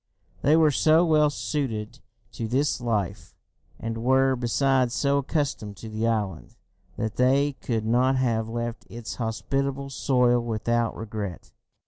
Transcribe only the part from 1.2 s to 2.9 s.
suited to this